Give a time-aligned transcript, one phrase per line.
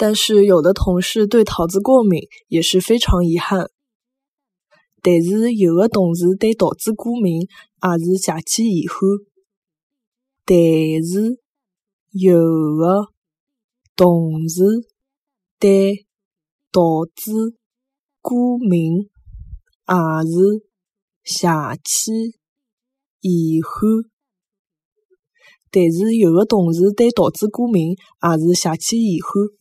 [0.00, 3.68] 但是有的同事对桃子过敏也是非常遗憾，
[5.02, 7.42] 但是有的同事对桃子过敏
[7.82, 8.96] 也是邪气遗憾。
[10.46, 10.56] 但
[11.04, 11.38] 是
[12.12, 12.34] 有
[12.78, 13.12] 的
[13.94, 14.64] 同事
[15.58, 16.06] 对
[16.72, 17.58] 桃子
[18.22, 19.10] 过敏
[19.86, 19.94] 也
[20.24, 20.64] 是
[21.24, 21.46] 邪
[21.84, 22.38] 气
[23.20, 24.08] 遗憾。
[25.70, 29.60] 但是有的同事对桃子过敏也是邪气遗憾。